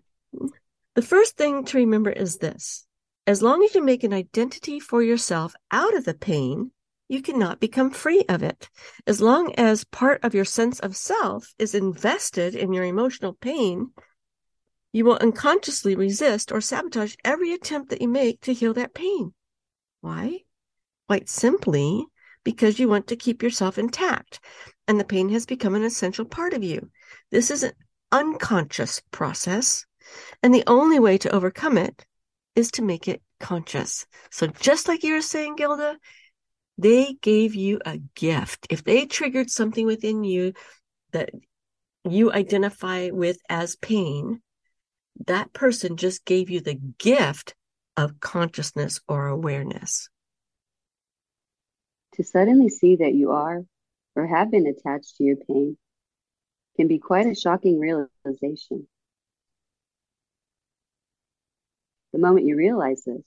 The 0.95 1.01
first 1.01 1.37
thing 1.37 1.65
to 1.65 1.77
remember 1.77 2.09
is 2.09 2.37
this 2.37 2.85
as 3.25 3.41
long 3.41 3.63
as 3.63 3.75
you 3.75 3.83
make 3.83 4.03
an 4.03 4.13
identity 4.13 4.79
for 4.79 5.03
yourself 5.03 5.53
out 5.71 5.95
of 5.95 6.03
the 6.03 6.15
pain, 6.15 6.71
you 7.07 7.21
cannot 7.21 7.59
become 7.59 7.91
free 7.91 8.23
of 8.27 8.43
it. 8.43 8.69
As 9.05 9.21
long 9.21 9.53
as 9.55 9.83
part 9.83 10.23
of 10.23 10.33
your 10.33 10.45
sense 10.45 10.79
of 10.79 10.95
self 10.95 11.53
is 11.59 11.75
invested 11.75 12.55
in 12.55 12.73
your 12.73 12.83
emotional 12.83 13.33
pain, 13.33 13.91
you 14.91 15.05
will 15.05 15.17
unconsciously 15.17 15.95
resist 15.95 16.51
or 16.51 16.61
sabotage 16.61 17.15
every 17.23 17.53
attempt 17.53 17.89
that 17.91 18.01
you 18.01 18.07
make 18.07 18.41
to 18.41 18.53
heal 18.53 18.73
that 18.73 18.93
pain. 18.93 19.33
Why? 20.01 20.39
Quite 21.07 21.29
simply 21.29 22.05
because 22.43 22.79
you 22.79 22.87
want 22.87 23.07
to 23.07 23.15
keep 23.15 23.43
yourself 23.43 23.77
intact 23.77 24.39
and 24.89 24.99
the 24.99 25.05
pain 25.05 25.29
has 25.29 25.45
become 25.45 25.75
an 25.75 25.83
essential 25.83 26.25
part 26.25 26.53
of 26.53 26.63
you. 26.63 26.89
This 27.29 27.51
is 27.51 27.61
an 27.61 27.73
unconscious 28.11 29.01
process 29.11 29.85
and 30.41 30.51
the 30.51 30.63
only 30.65 30.97
way 30.97 31.19
to 31.19 31.33
overcome 31.33 31.77
it 31.77 32.05
is 32.55 32.71
to 32.71 32.81
make 32.81 33.07
it 33.07 33.21
conscious. 33.39 34.07
So 34.31 34.47
just 34.47 34.87
like 34.87 35.03
you 35.03 35.13
were 35.13 35.21
saying, 35.21 35.57
Gilda, 35.57 35.97
they 36.79 37.13
gave 37.21 37.53
you 37.53 37.79
a 37.85 37.99
gift. 38.15 38.65
If 38.71 38.83
they 38.83 39.05
triggered 39.05 39.51
something 39.51 39.85
within 39.85 40.23
you 40.23 40.53
that 41.11 41.29
you 42.03 42.31
identify 42.31 43.09
with 43.11 43.37
as 43.47 43.75
pain, 43.75 44.41
that 45.27 45.53
person 45.53 45.97
just 45.97 46.25
gave 46.25 46.49
you 46.49 46.61
the 46.61 46.79
gift 46.97 47.53
of 47.95 48.19
consciousness 48.19 49.01
or 49.07 49.27
awareness. 49.27 50.09
To 52.13 52.23
suddenly 52.23 52.69
see 52.69 52.95
that 52.95 53.13
you 53.13 53.31
are 53.31 53.65
or 54.19 54.27
have 54.27 54.51
been 54.51 54.67
attached 54.67 55.17
to 55.17 55.23
your 55.23 55.37
pain 55.37 55.77
can 56.75 56.87
be 56.87 56.99
quite 56.99 57.25
a 57.25 57.35
shocking 57.35 57.79
realization. 57.79 58.87
The 62.13 62.19
moment 62.19 62.45
you 62.45 62.55
realize 62.55 63.03
this, 63.05 63.23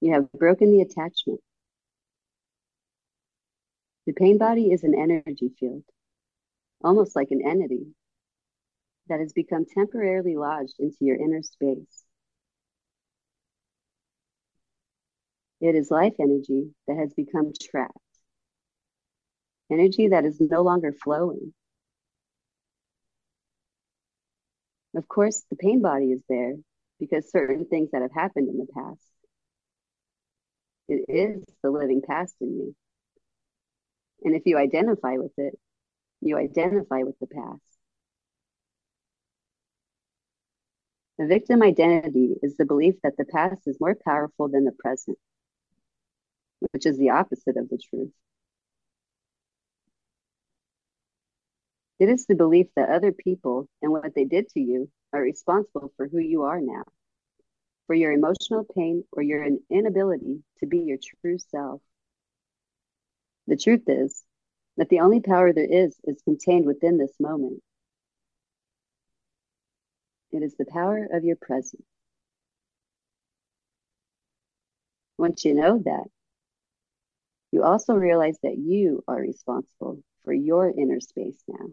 you 0.00 0.12
have 0.12 0.30
broken 0.32 0.72
the 0.72 0.82
attachment 0.82 1.40
the 4.06 4.12
pain 4.12 4.38
body 4.38 4.72
is 4.72 4.84
an 4.84 4.94
energy 4.94 5.50
field, 5.58 5.82
almost 6.82 7.16
like 7.16 7.32
an 7.32 7.42
entity 7.44 7.86
that 9.08 9.18
has 9.18 9.32
become 9.32 9.64
temporarily 9.66 10.36
lodged 10.36 10.78
into 10.78 10.96
your 11.00 11.16
inner 11.16 11.42
space. 11.42 12.04
It 15.60 15.74
is 15.74 15.90
life 15.90 16.14
energy 16.20 16.70
that 16.86 16.96
has 16.96 17.12
become 17.14 17.52
trapped, 17.60 17.98
energy 19.70 20.08
that 20.08 20.24
is 20.24 20.40
no 20.40 20.62
longer 20.62 20.92
flowing. 20.92 21.52
Of 24.94 25.08
course, 25.08 25.44
the 25.50 25.56
pain 25.56 25.82
body 25.82 26.12
is 26.12 26.22
there 26.28 26.54
because 26.98 27.30
certain 27.30 27.66
things 27.66 27.90
that 27.92 28.02
have 28.02 28.12
happened 28.14 28.48
in 28.48 28.56
the 28.58 28.66
past. 28.74 29.00
It 30.88 31.04
is 31.08 31.44
the 31.62 31.70
living 31.70 32.02
past 32.06 32.36
in 32.40 32.56
you. 32.56 32.74
And 34.24 34.34
if 34.34 34.42
you 34.46 34.56
identify 34.56 35.16
with 35.16 35.32
it, 35.36 35.58
you 36.20 36.36
identify 36.38 37.02
with 37.02 37.18
the 37.18 37.26
past. 37.26 37.60
The 41.18 41.26
victim 41.26 41.62
identity 41.62 42.34
is 42.42 42.56
the 42.56 42.64
belief 42.64 42.96
that 43.02 43.16
the 43.16 43.24
past 43.24 43.62
is 43.66 43.80
more 43.80 43.94
powerful 43.94 44.48
than 44.48 44.64
the 44.64 44.72
present, 44.72 45.18
which 46.72 46.86
is 46.86 46.98
the 46.98 47.10
opposite 47.10 47.56
of 47.56 47.68
the 47.68 47.78
truth. 47.78 48.12
It 51.98 52.08
is 52.10 52.26
the 52.26 52.34
belief 52.34 52.66
that 52.76 52.90
other 52.90 53.12
people 53.12 53.68
and 53.80 53.90
what 53.90 54.14
they 54.14 54.24
did 54.24 54.48
to 54.50 54.60
you 54.60 54.90
are 55.12 55.20
responsible 55.20 55.92
for 55.96 56.06
who 56.06 56.18
you 56.18 56.42
are 56.42 56.60
now, 56.60 56.84
for 57.86 57.94
your 57.94 58.12
emotional 58.12 58.64
pain 58.64 59.04
or 59.12 59.22
your 59.22 59.46
inability 59.70 60.42
to 60.60 60.66
be 60.66 60.80
your 60.80 60.98
true 61.22 61.38
self. 61.38 61.80
The 63.46 63.56
truth 63.56 63.84
is 63.86 64.22
that 64.76 64.90
the 64.90 65.00
only 65.00 65.20
power 65.20 65.52
there 65.52 65.64
is 65.64 65.96
is 66.04 66.20
contained 66.22 66.66
within 66.66 66.98
this 66.98 67.14
moment. 67.18 67.62
It 70.32 70.42
is 70.42 70.54
the 70.56 70.66
power 70.66 71.08
of 71.10 71.24
your 71.24 71.36
presence. 71.36 71.86
Once 75.16 75.46
you 75.46 75.54
know 75.54 75.78
that, 75.78 76.04
you 77.52 77.62
also 77.62 77.94
realize 77.94 78.38
that 78.42 78.58
you 78.58 79.02
are 79.08 79.16
responsible 79.18 80.02
for 80.24 80.34
your 80.34 80.68
inner 80.68 81.00
space 81.00 81.42
now. 81.48 81.68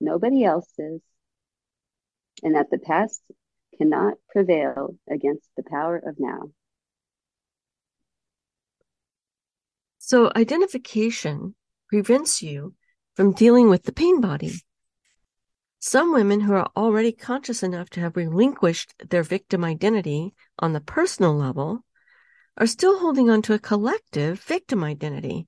Nobody 0.00 0.44
else's. 0.44 1.00
And 2.42 2.54
that 2.54 2.70
the 2.70 2.78
past 2.78 3.20
cannot 3.76 4.14
prevail 4.30 4.96
against 5.10 5.48
the 5.56 5.64
power 5.68 5.96
of 5.96 6.16
now. 6.18 6.50
So, 9.98 10.32
identification 10.34 11.54
prevents 11.88 12.42
you 12.42 12.74
from 13.14 13.32
dealing 13.32 13.68
with 13.68 13.82
the 13.82 13.92
pain 13.92 14.20
body. 14.20 14.54
Some 15.80 16.12
women 16.12 16.40
who 16.40 16.54
are 16.54 16.70
already 16.76 17.12
conscious 17.12 17.62
enough 17.62 17.90
to 17.90 18.00
have 18.00 18.16
relinquished 18.16 18.94
their 19.10 19.22
victim 19.22 19.64
identity 19.64 20.34
on 20.58 20.72
the 20.72 20.80
personal 20.80 21.34
level 21.34 21.84
are 22.56 22.66
still 22.66 22.98
holding 22.98 23.30
on 23.30 23.42
to 23.42 23.54
a 23.54 23.58
collective 23.58 24.40
victim 24.40 24.82
identity, 24.82 25.46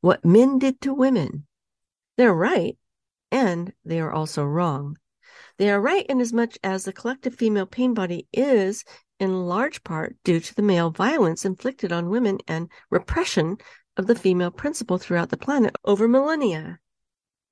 what 0.00 0.24
men 0.24 0.58
did 0.58 0.80
to 0.82 0.92
women. 0.92 1.46
They're 2.16 2.34
right, 2.34 2.76
and 3.30 3.72
they 3.84 4.00
are 4.00 4.12
also 4.12 4.44
wrong. 4.44 4.96
They 5.58 5.70
are 5.70 5.80
right 5.80 6.06
in 6.06 6.20
as 6.20 6.32
much 6.32 6.58
as 6.62 6.84
the 6.84 6.92
collective 6.92 7.34
female 7.34 7.66
pain 7.66 7.94
body 7.94 8.26
is 8.32 8.84
in 9.18 9.46
large 9.46 9.84
part 9.84 10.16
due 10.24 10.40
to 10.40 10.54
the 10.54 10.62
male 10.62 10.90
violence 10.90 11.44
inflicted 11.44 11.92
on 11.92 12.08
women 12.08 12.38
and 12.48 12.70
repression 12.90 13.58
of 13.96 14.06
the 14.06 14.14
female 14.14 14.50
principle 14.50 14.98
throughout 14.98 15.28
the 15.28 15.36
planet 15.36 15.76
over 15.84 16.08
millennia. 16.08 16.78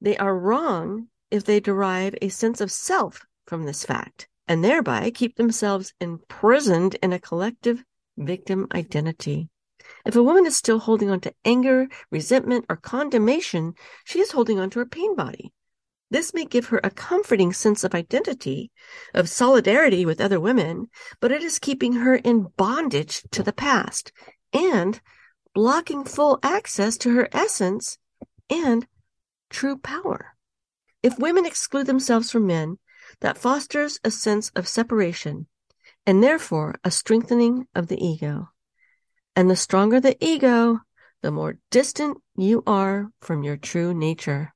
They 0.00 0.16
are 0.16 0.37
wrong 0.37 1.08
if 1.30 1.44
they 1.44 1.61
derive 1.61 2.14
a 2.23 2.30
sense 2.30 2.61
of 2.61 2.70
self 2.70 3.26
from 3.47 3.64
this 3.64 3.85
fact 3.85 4.28
and 4.47 4.64
thereby 4.64 5.11
keep 5.11 5.37
themselves 5.37 5.92
imprisoned 6.00 6.94
in 7.02 7.12
a 7.12 7.20
collective 7.20 7.85
victim 8.16 8.66
identity. 8.73 9.50
If 10.06 10.16
a 10.16 10.23
woman 10.23 10.47
is 10.47 10.56
still 10.56 10.78
holding 10.78 11.11
on 11.11 11.20
to 11.20 11.35
anger, 11.44 11.88
resentment, 12.11 12.64
or 12.68 12.76
condemnation, 12.76 13.75
she 14.04 14.20
is 14.20 14.32
holding 14.32 14.58
on 14.58 14.70
to 14.70 14.78
her 14.78 14.87
pain 14.87 15.14
body. 15.14 15.52
This 16.10 16.32
may 16.32 16.46
give 16.46 16.66
her 16.66 16.80
a 16.82 16.90
comforting 16.90 17.52
sense 17.52 17.84
of 17.84 17.94
identity, 17.94 18.70
of 19.14 19.28
solidarity 19.28 20.06
with 20.06 20.20
other 20.20 20.40
women, 20.40 20.88
but 21.20 21.32
it 21.32 21.42
is 21.42 21.58
keeping 21.58 21.94
her 21.94 22.16
in 22.16 22.48
bondage 22.56 23.22
to 23.32 23.42
the 23.42 23.52
past 23.52 24.10
and 24.52 25.00
blocking 25.54 26.04
full 26.04 26.38
access 26.42 26.96
to 26.98 27.14
her 27.14 27.28
essence 27.32 27.98
and 28.48 28.86
true 29.50 29.76
power. 29.76 30.34
If 31.02 31.18
women 31.18 31.44
exclude 31.44 31.86
themselves 31.86 32.30
from 32.30 32.46
men, 32.46 32.78
that 33.20 33.38
fosters 33.38 34.00
a 34.02 34.10
sense 34.10 34.50
of 34.56 34.68
separation 34.68 35.46
and 36.06 36.22
therefore 36.22 36.76
a 36.84 36.90
strengthening 36.90 37.66
of 37.74 37.88
the 37.88 38.02
ego. 38.02 38.48
And 39.36 39.50
the 39.50 39.56
stronger 39.56 40.00
the 40.00 40.16
ego, 40.24 40.80
the 41.22 41.30
more 41.30 41.58
distant 41.70 42.18
you 42.36 42.62
are 42.66 43.10
from 43.20 43.42
your 43.42 43.56
true 43.56 43.92
nature. 43.92 44.54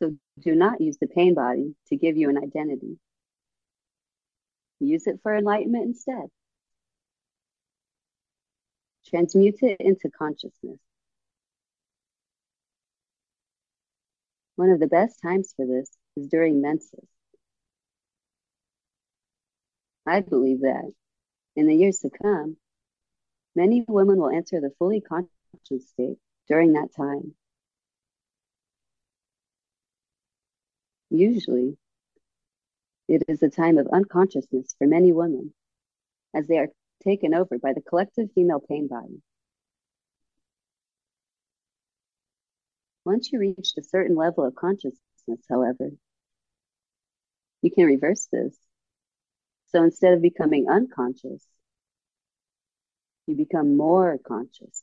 So 0.00 0.16
do 0.40 0.54
not 0.54 0.80
use 0.80 0.96
the 0.98 1.06
pain 1.06 1.34
body 1.34 1.74
to 1.88 1.96
give 1.96 2.16
you 2.16 2.28
an 2.30 2.38
identity. 2.38 2.98
Use 4.80 5.06
it 5.06 5.20
for 5.22 5.36
enlightenment 5.36 5.84
instead. 5.84 6.28
Transmute 9.06 9.62
it 9.62 9.80
into 9.80 10.10
consciousness. 10.10 10.78
One 14.56 14.70
of 14.70 14.80
the 14.80 14.86
best 14.86 15.20
times 15.22 15.54
for 15.56 15.66
this 15.66 15.90
is 16.16 16.28
during 16.28 16.60
menses. 16.60 17.08
I 20.06 20.20
believe 20.20 20.62
that 20.62 20.90
in 21.54 21.66
the 21.66 21.74
years 21.76 22.00
to 22.00 22.10
come, 22.10 22.56
many 23.54 23.84
women 23.86 24.18
will 24.18 24.30
enter 24.30 24.60
the 24.60 24.72
fully 24.78 25.00
conscious 25.00 25.88
state 25.88 26.18
during 26.48 26.72
that 26.72 26.94
time. 26.96 27.34
Usually, 31.10 31.76
it 33.08 33.22
is 33.28 33.42
a 33.42 33.48
time 33.48 33.78
of 33.78 33.88
unconsciousness 33.88 34.74
for 34.78 34.86
many 34.86 35.12
women 35.12 35.54
as 36.34 36.46
they 36.46 36.58
are 36.58 36.68
taken 37.02 37.34
over 37.34 37.58
by 37.58 37.72
the 37.72 37.80
collective 37.80 38.30
female 38.34 38.60
pain 38.60 38.88
body. 38.88 39.22
Once 43.04 43.32
you 43.32 43.38
reach 43.38 43.72
a 43.78 43.82
certain 43.82 44.16
level 44.16 44.44
of 44.44 44.54
consciousness, 44.54 45.00
however, 45.48 45.90
you 47.62 47.70
can 47.70 47.86
reverse 47.86 48.28
this. 48.30 48.54
So 49.68 49.82
instead 49.82 50.12
of 50.12 50.22
becoming 50.22 50.66
unconscious, 50.68 51.42
you 53.26 53.34
become 53.34 53.76
more 53.76 54.18
conscious. 54.26 54.82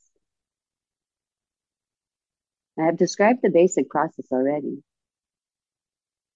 I 2.78 2.84
have 2.84 2.96
described 2.96 3.40
the 3.42 3.50
basic 3.50 3.88
process 3.88 4.26
already, 4.30 4.82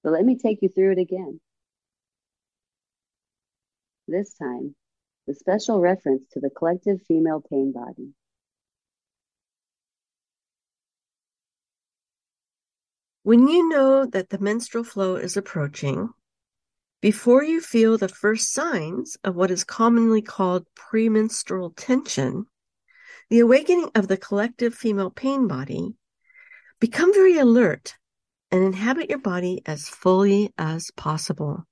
but 0.03 0.13
let 0.13 0.25
me 0.25 0.37
take 0.37 0.59
you 0.63 0.69
through 0.69 0.93
it 0.93 0.99
again. 0.99 1.41
This 4.09 4.35
time, 4.35 4.75
the 5.27 5.35
special 5.35 5.81
reference 5.81 6.23
to 6.33 6.41
the 6.41 6.51
collective 6.51 7.01
female 7.07 7.43
pain 7.49 7.73
body. 7.73 8.13
When 13.23 13.49
you 13.49 13.69
know 13.69 14.07
that 14.07 14.31
the 14.31 14.39
menstrual 14.39 14.83
flow 14.83 15.15
is 15.17 15.37
approaching, 15.37 16.09
before 17.01 17.45
you 17.45 17.61
feel 17.61 17.97
the 17.97 18.09
first 18.09 18.53
signs 18.53 19.17
of 19.23 19.37
what 19.37 19.51
is 19.51 19.63
commonly 19.63 20.23
called 20.23 20.67
premenstrual 20.75 21.71
tension, 21.71 22.47
the 23.29 23.39
awakening 23.39 23.91
of 23.95 24.09
the 24.09 24.17
collective 24.17 24.75
female 24.75 25.11
pain 25.11 25.47
body, 25.47 25.95
become 26.81 27.13
very 27.13 27.39
alert 27.39 27.95
and 28.51 28.65
inhabit 28.65 29.11
your 29.11 29.19
body 29.19 29.63
as 29.67 29.89
fully 29.89 30.53
as 30.59 30.91
possible. 30.97 31.67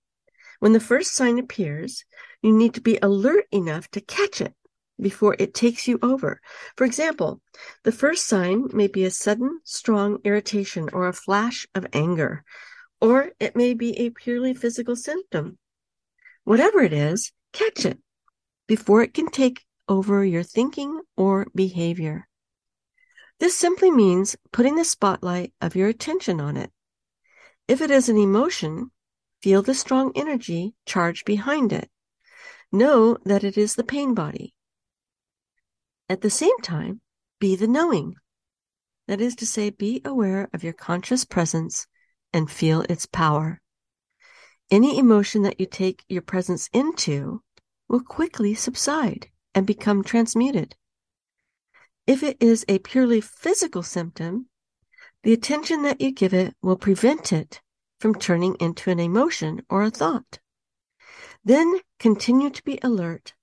When 0.61 0.73
the 0.73 0.81
first 0.81 1.15
sign 1.15 1.39
appears, 1.39 2.05
you 2.43 2.53
need 2.53 2.75
to 2.75 2.81
be 2.81 2.99
alert 3.01 3.47
enough 3.53 3.89
to 3.93 4.01
catch 4.01 4.41
it 4.41 4.55
before 5.01 5.37
it 5.39 5.55
takes 5.55 5.87
you 5.87 5.99
over. 6.03 6.41
For 6.77 6.85
example, 6.85 7.41
the 7.85 7.93
first 7.93 8.27
sign 8.27 8.69
may 8.73 8.89
be 8.89 9.05
a 9.05 9.11
sudden, 9.11 9.61
strong 9.65 10.19
irritation 10.25 10.89
or 10.93 11.07
a 11.07 11.13
flash 11.13 11.67
of 11.75 11.87
anger, 11.93 12.45
or 13.01 13.31
it 13.39 13.55
may 13.55 13.75
be 13.75 13.97
a 13.99 14.11
purely 14.11 14.55
physical 14.55 14.97
symptom. 14.97 15.59
Whatever 16.45 16.81
it 16.81 16.93
is, 16.93 17.33
catch 17.53 17.85
it 17.85 17.99
before 18.67 19.03
it 19.03 19.15
can 19.15 19.29
take 19.29 19.65
over 19.89 20.25
your 20.25 20.43
thinking 20.43 21.01
or 21.17 21.47
behavior. 21.55 22.29
This 23.39 23.55
simply 23.55 23.91
means 23.91 24.37
putting 24.53 24.77
the 24.77 24.85
spotlight 24.85 25.53
of 25.61 25.77
your 25.77 25.89
attention 25.89 26.41
on 26.41 26.57
it. 26.57 26.73
If 27.69 27.81
it 27.81 27.91
is 27.91 28.09
an 28.09 28.17
emotion, 28.17 28.91
feel 29.43 29.63
the 29.63 29.75
strong 29.75 30.13
energy 30.15 30.75
charge 30.87 31.25
behind 31.25 31.73
it. 31.73 31.89
Know 32.73 33.17
that 33.25 33.45
it 33.45 33.57
is 33.57 33.75
the 33.75 33.85
pain 33.85 34.15
body. 34.15 34.55
At 36.09 36.23
the 36.23 36.31
same 36.31 36.59
time, 36.63 37.01
be 37.39 37.55
the 37.55 37.69
knowing. 37.69 38.17
That 39.07 39.21
is 39.21 39.37
to 39.37 39.47
say, 39.47 39.71
be 39.71 40.03
aware 40.05 40.49
of 40.53 40.65
your 40.65 40.73
conscious 40.73 41.25
presence 41.25 41.87
and 42.33 42.51
feel 42.51 42.83
its 42.83 43.07
power. 43.07 43.61
Any 44.71 44.99
emotion 44.99 45.43
that 45.43 45.61
you 45.61 45.67
take 45.67 46.05
your 46.09 46.23
presence 46.23 46.69
into 46.73 47.43
will 47.89 48.03
quickly 48.03 48.55
subside 48.55 49.29
and 49.55 49.67
become 49.67 50.03
transmuted. 50.03 50.77
If 52.09 52.23
it 52.23 52.39
is 52.41 52.65
a 52.69 52.79
purely 52.79 53.21
physical 53.21 53.83
symptom, 53.83 54.47
the 55.25 55.35
attention 55.35 55.83
that 55.83 56.01
you 56.01 56.11
give 56.11 56.33
it 56.33 56.55
will 56.63 56.79
prevent 56.79 57.35
it 57.35 57.61
from 58.01 58.15
turning 58.15 58.57
into 58.61 58.91
an 58.91 58.99
emotion 58.99 59.61
or 59.69 59.83
a 59.83 59.91
thought. 59.91 60.39
Then 61.45 61.81
continue 61.99 62.49
to 62.49 62.65
be 62.65 62.79
alert 62.83 63.35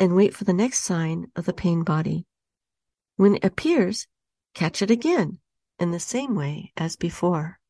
and 0.00 0.16
wait 0.16 0.34
for 0.34 0.42
the 0.42 0.52
next 0.52 0.80
sign 0.80 1.30
of 1.36 1.44
the 1.44 1.52
pain 1.52 1.84
body. 1.84 2.26
When 3.14 3.36
it 3.36 3.44
appears, 3.44 4.08
catch 4.54 4.82
it 4.82 4.90
again 4.90 5.38
in 5.78 5.92
the 5.92 6.00
same 6.00 6.34
way 6.34 6.72
as 6.76 6.96
before. 6.96 7.60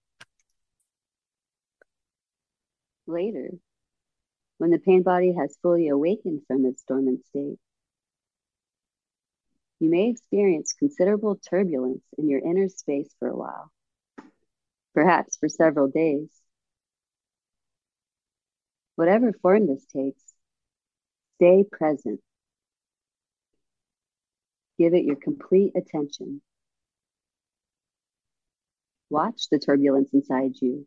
Later, 3.07 3.51
when 4.57 4.71
the 4.71 4.79
pain 4.79 5.03
body 5.03 5.35
has 5.39 5.59
fully 5.61 5.89
awakened 5.89 6.45
from 6.47 6.65
its 6.65 6.83
dormant 6.89 7.27
state, 7.27 7.59
you 9.81 9.91
may 9.91 10.09
experience 10.11 10.75
considerable 10.79 11.37
turbulence 11.49 12.05
in 12.19 12.29
your 12.29 12.41
inner 12.41 12.69
space 12.69 13.13
for 13.19 13.29
a 13.29 13.37
while, 13.37 13.73
perhaps 14.95 15.37
for 15.39 15.49
several 15.49 15.89
days. 15.89 16.29
Whatever 18.97 19.33
form 19.33 19.67
this 19.67 19.85
takes, 19.87 20.23
Stay 21.41 21.65
present. 21.65 22.21
Give 24.79 24.93
it 24.93 25.05
your 25.05 25.17
complete 25.17 25.73
attention. 25.75 26.43
Watch 29.09 29.49
the 29.51 29.59
turbulence 29.59 30.11
inside 30.13 30.53
you 30.61 30.87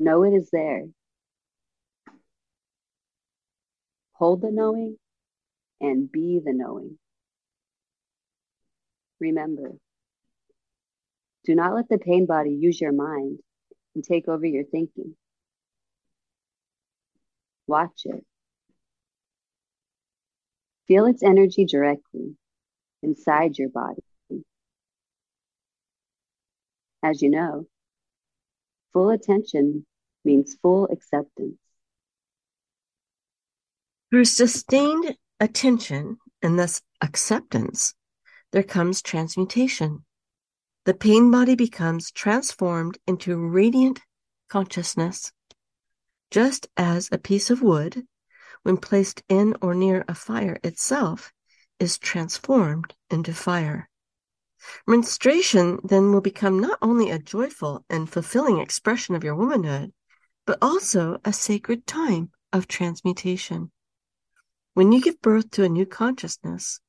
Know 0.00 0.24
it 0.24 0.32
is 0.32 0.50
there. 0.50 0.86
Hold 4.14 4.40
the 4.40 4.50
knowing 4.50 4.96
and 5.80 6.10
be 6.10 6.40
the 6.44 6.52
knowing. 6.52 6.98
Remember, 9.18 9.72
do 11.44 11.54
not 11.54 11.74
let 11.74 11.88
the 11.88 11.98
pain 11.98 12.26
body 12.26 12.50
use 12.50 12.80
your 12.80 12.92
mind 12.92 13.40
and 13.94 14.04
take 14.04 14.28
over 14.28 14.46
your 14.46 14.64
thinking. 14.64 15.16
Watch 17.66 18.02
it. 18.04 18.24
Feel 20.86 21.06
its 21.06 21.22
energy 21.22 21.64
directly 21.64 22.36
inside 23.02 23.58
your 23.58 23.68
body. 23.68 24.02
As 27.02 27.22
you 27.22 27.30
know, 27.30 27.66
full 28.92 29.10
attention 29.10 29.86
means 30.24 30.56
full 30.60 30.88
acceptance. 30.90 31.56
Through 34.10 34.24
sustained 34.26 35.16
attention 35.40 36.18
and 36.42 36.58
thus 36.58 36.82
acceptance, 37.00 37.94
there 38.52 38.62
comes 38.62 39.02
transmutation. 39.02 40.04
The 40.84 40.94
pain 40.94 41.30
body 41.30 41.54
becomes 41.54 42.10
transformed 42.10 42.98
into 43.06 43.36
radiant 43.36 44.00
consciousness, 44.48 45.32
just 46.30 46.68
as 46.76 47.08
a 47.10 47.18
piece 47.18 47.50
of 47.50 47.62
wood, 47.62 48.06
when 48.62 48.76
placed 48.76 49.22
in 49.28 49.56
or 49.62 49.74
near 49.74 50.04
a 50.06 50.14
fire 50.14 50.58
itself, 50.62 51.32
is 51.78 51.98
transformed 51.98 52.94
into 53.10 53.32
fire. 53.32 53.88
Menstruation 54.86 55.78
then 55.82 56.12
will 56.12 56.20
become 56.20 56.58
not 56.58 56.78
only 56.82 57.10
a 57.10 57.18
joyful 57.18 57.84
and 57.88 58.10
fulfilling 58.10 58.58
expression 58.58 59.14
of 59.14 59.24
your 59.24 59.34
womanhood, 59.34 59.92
but 60.46 60.58
also 60.60 61.18
a 61.24 61.32
sacred 61.32 61.86
time 61.86 62.30
of 62.52 62.68
transmutation. 62.68 63.70
When 64.74 64.92
you 64.92 65.00
give 65.00 65.20
birth 65.20 65.50
to 65.52 65.64
a 65.64 65.68
new 65.68 65.86
consciousness, 65.86 66.80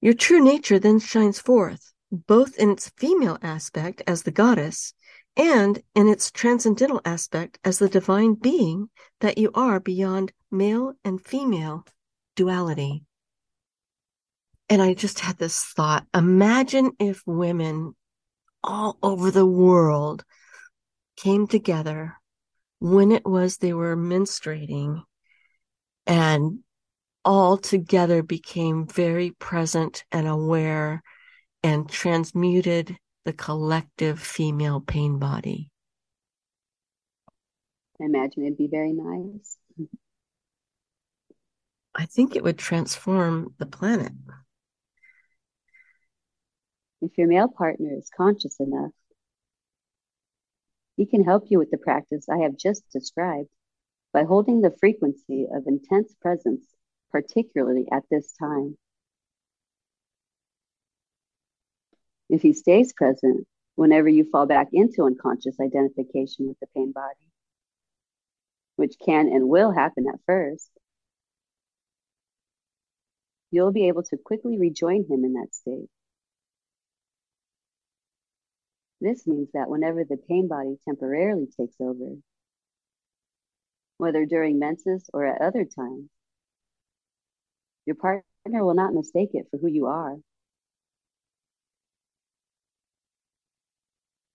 your 0.00 0.14
true 0.14 0.42
nature 0.42 0.78
then 0.78 0.98
shines 0.98 1.38
forth, 1.38 1.92
both 2.10 2.56
in 2.58 2.70
its 2.70 2.90
female 2.96 3.38
aspect 3.42 4.02
as 4.06 4.22
the 4.22 4.30
goddess 4.30 4.92
and 5.36 5.82
in 5.94 6.08
its 6.08 6.30
transcendental 6.30 7.00
aspect 7.04 7.58
as 7.64 7.78
the 7.78 7.88
divine 7.88 8.34
being 8.34 8.88
that 9.20 9.38
you 9.38 9.50
are 9.54 9.80
beyond 9.80 10.32
male 10.50 10.94
and 11.04 11.24
female 11.24 11.84
duality. 12.34 13.04
And 14.68 14.82
I 14.82 14.94
just 14.94 15.20
had 15.20 15.38
this 15.38 15.62
thought 15.62 16.06
imagine 16.12 16.92
if 16.98 17.22
women 17.26 17.94
all 18.64 18.98
over 19.02 19.30
the 19.30 19.46
world 19.46 20.24
came 21.16 21.46
together 21.46 22.16
when 22.80 23.12
it 23.12 23.24
was 23.24 23.58
they 23.58 23.72
were 23.72 23.96
menstruating 23.96 25.02
and 26.06 26.60
all 27.24 27.58
together 27.58 28.22
became 28.22 28.86
very 28.86 29.32
present 29.32 30.04
and 30.12 30.28
aware 30.28 31.02
and 31.62 31.88
transmuted 31.88 32.96
the 33.24 33.32
collective 33.32 34.20
female 34.20 34.80
pain 34.80 35.18
body. 35.18 35.68
I 38.00 38.04
imagine 38.04 38.44
it'd 38.44 38.58
be 38.58 38.68
very 38.70 38.92
nice. 38.92 39.58
I 41.94 42.06
think 42.06 42.36
it 42.36 42.44
would 42.44 42.58
transform 42.58 43.54
the 43.58 43.66
planet. 43.66 44.12
If 47.00 47.18
your 47.18 47.26
male 47.26 47.48
partner 47.48 47.90
is 47.96 48.10
conscious 48.14 48.60
enough, 48.60 48.92
he 50.96 51.06
can 51.06 51.24
help 51.24 51.44
you 51.48 51.58
with 51.58 51.70
the 51.70 51.78
practice 51.78 52.28
I 52.28 52.38
have 52.38 52.56
just 52.56 52.88
described 52.92 53.48
by 54.12 54.24
holding 54.24 54.60
the 54.60 54.74
frequency 54.80 55.46
of 55.52 55.66
intense 55.66 56.14
presence, 56.20 56.64
particularly 57.10 57.86
at 57.92 58.04
this 58.10 58.32
time. 58.32 58.76
If 62.28 62.42
he 62.42 62.52
stays 62.52 62.92
present 62.92 63.46
whenever 63.76 64.08
you 64.08 64.28
fall 64.30 64.46
back 64.46 64.68
into 64.72 65.04
unconscious 65.04 65.56
identification 65.60 66.48
with 66.48 66.58
the 66.60 66.66
pain 66.74 66.92
body, 66.92 67.30
which 68.76 68.94
can 69.04 69.28
and 69.28 69.48
will 69.48 69.70
happen 69.70 70.06
at 70.12 70.20
first, 70.26 70.70
you'll 73.50 73.72
be 73.72 73.88
able 73.88 74.02
to 74.02 74.16
quickly 74.16 74.58
rejoin 74.58 75.06
him 75.08 75.24
in 75.24 75.34
that 75.34 75.54
state. 75.54 75.88
This 79.00 79.26
means 79.26 79.48
that 79.52 79.68
whenever 79.68 80.04
the 80.04 80.16
pain 80.16 80.48
body 80.48 80.78
temporarily 80.84 81.46
takes 81.58 81.76
over, 81.80 82.16
whether 83.98 84.26
during 84.26 84.58
menses 84.58 85.08
or 85.12 85.24
at 85.24 85.40
other 85.40 85.64
times, 85.64 86.08
your 87.86 87.96
partner 87.96 88.64
will 88.64 88.74
not 88.74 88.94
mistake 88.94 89.30
it 89.32 89.46
for 89.50 89.58
who 89.58 89.68
you 89.68 89.86
are. 89.86 90.16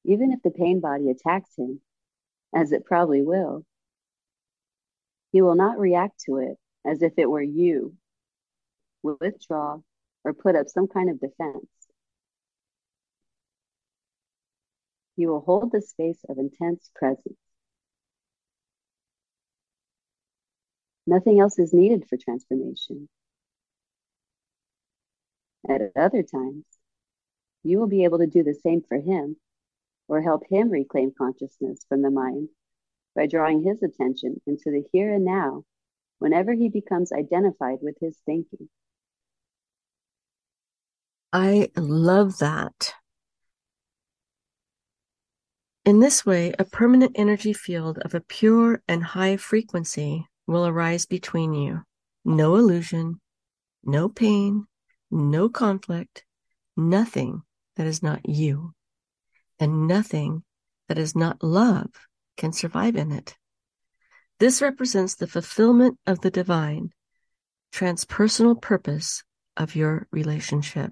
Even 0.04 0.32
if 0.32 0.42
the 0.42 0.50
pain 0.50 0.80
body 0.80 1.10
attacks 1.10 1.56
him, 1.58 1.82
as 2.56 2.72
it 2.72 2.86
probably 2.86 3.22
will, 3.22 3.64
he 5.32 5.42
will 5.42 5.56
not 5.56 5.80
react 5.80 6.20
to 6.26 6.38
it 6.38 6.58
as 6.86 7.02
if 7.02 7.14
it 7.18 7.30
were 7.30 7.42
you, 7.42 7.96
will 9.04 9.18
withdraw, 9.22 9.80
or 10.24 10.34
put 10.34 10.56
up 10.56 10.68
some 10.68 10.88
kind 10.88 11.10
of 11.10 11.20
defense. 11.20 11.68
He 15.16 15.28
will 15.28 15.42
hold 15.42 15.72
the 15.72 15.82
space 15.82 16.20
of 16.28 16.38
intense 16.38 16.90
presence. 16.96 17.38
Nothing 21.12 21.42
else 21.42 21.60
is 21.60 21.74
needed 21.74 22.06
for 22.08 22.16
transformation. 22.16 23.10
At 25.68 25.92
other 25.94 26.24
times, 26.24 26.64
you 27.64 27.80
will 27.80 27.88
be 27.88 28.06
able 28.06 28.20
to 28.20 28.28
do 28.28 28.44
the 28.44 28.54
same 28.54 28.82
for 28.88 28.98
him 28.98 29.36
or 30.08 30.22
help 30.22 30.44
him 30.50 30.70
reclaim 30.70 31.12
consciousness 31.12 31.86
from 31.90 32.02
the 32.02 32.10
mind 32.10 32.48
by 33.14 33.28
drawing 33.28 33.62
his 33.62 33.84
attention 33.84 34.40
into 34.48 34.72
the 34.72 34.86
here 34.94 35.14
and 35.14 35.26
now 35.26 35.66
whenever 36.20 36.54
he 36.54 36.70
becomes 36.70 37.12
identified 37.12 37.80
with 37.82 37.98
his 38.00 38.16
thinking. 38.26 38.70
I 41.34 41.72
love 41.76 42.38
that. 42.38 42.94
In 45.84 46.00
this 46.00 46.26
way, 46.26 46.54
a 46.58 46.64
permanent 46.64 47.12
energy 47.16 47.52
field 47.52 47.98
of 47.98 48.16
a 48.16 48.22
pure 48.22 48.82
and 48.88 49.04
high 49.04 49.36
frequency 49.36 50.30
will 50.52 50.68
arise 50.68 51.06
between 51.06 51.54
you. 51.54 51.82
No 52.24 52.56
illusion, 52.56 53.20
no 53.84 54.10
pain, 54.10 54.68
no 55.10 55.50
conflict, 55.50 56.24
nothing 56.78 57.42
that 57.76 57.88
is 57.88 58.04
not 58.04 58.28
you, 58.28 58.74
and 59.60 59.88
nothing 59.88 60.44
that 60.88 60.98
is 60.98 61.16
not 61.16 61.44
love 61.44 61.90
can 62.38 62.54
survive 62.54 62.96
in 62.96 63.12
it. 63.12 63.36
This 64.40 64.62
represents 64.62 65.16
the 65.16 65.28
fulfillment 65.28 66.00
of 66.08 66.22
the 66.22 66.32
divine, 66.32 66.92
transpersonal 67.74 68.60
purpose 68.60 69.24
of 69.56 69.76
your 69.76 70.08
relationship. 70.12 70.92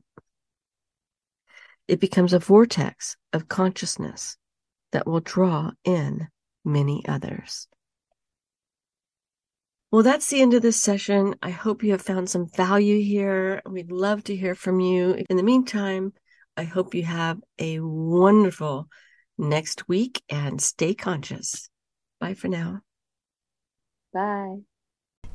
It 1.88 2.00
becomes 2.00 2.34
a 2.34 2.40
vortex 2.40 3.18
of 3.34 3.48
consciousness 3.48 4.38
that 4.92 5.08
will 5.08 5.22
draw 5.22 5.72
in 5.84 6.28
many 6.64 7.04
others. 7.08 7.68
Well, 9.92 10.04
that's 10.04 10.30
the 10.30 10.42
end 10.42 10.54
of 10.54 10.62
this 10.62 10.80
session. 10.80 11.34
I 11.42 11.50
hope 11.50 11.84
you 11.84 11.92
have 11.92 12.02
found 12.02 12.30
some 12.30 12.48
value 12.56 13.02
here. 13.02 13.62
We'd 13.68 13.92
love 13.92 14.24
to 14.26 14.36
hear 14.36 14.54
from 14.54 14.80
you. 14.80 15.24
In 15.30 15.36
the 15.36 15.44
meantime, 15.44 16.14
I 16.56 16.64
hope 16.64 16.94
you 16.94 17.04
have 17.04 17.40
a 17.58 17.80
wonderful 17.80 18.88
next 19.40 19.88
week 19.88 20.22
and 20.30 20.62
stay 20.62 20.94
conscious. 20.94 21.70
Bye 22.20 22.36
for 22.36 22.50
now. 22.50 22.82
Bye. 24.14 24.58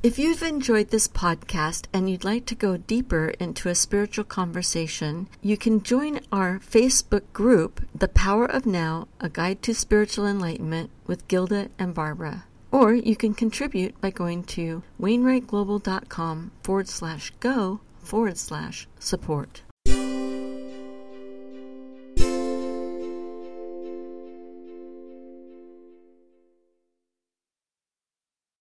If 0.04 0.18
you've 0.18 0.42
enjoyed 0.42 0.90
this 0.90 1.08
podcast 1.08 1.86
and 1.92 2.08
you'd 2.08 2.24
like 2.24 2.46
to 2.46 2.54
go 2.54 2.76
deeper 2.76 3.30
into 3.40 3.70
a 3.70 3.74
spiritual 3.74 4.24
conversation, 4.24 5.28
you 5.40 5.56
can 5.56 5.82
join 5.82 6.20
our 6.30 6.60
Facebook 6.60 7.22
group, 7.32 7.80
The 7.94 8.08
Power 8.08 8.44
of 8.44 8.66
Now 8.66 9.08
A 9.18 9.28
Guide 9.30 9.62
to 9.62 9.74
Spiritual 9.74 10.26
Enlightenment 10.26 10.90
with 11.06 11.26
Gilda 11.26 11.70
and 11.78 11.94
Barbara. 11.94 12.44
Or 12.74 12.92
you 12.92 13.14
can 13.14 13.34
contribute 13.34 14.00
by 14.00 14.10
going 14.10 14.42
to 14.58 14.82
wainwrightglobal.com 15.00 16.50
forward 16.64 16.88
slash 16.88 17.32
go 17.38 17.78
forward 18.00 18.36
slash 18.36 18.88
support. 18.98 19.62